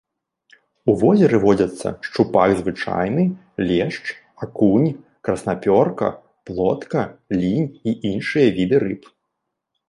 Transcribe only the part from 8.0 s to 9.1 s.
іншыя віды рыб.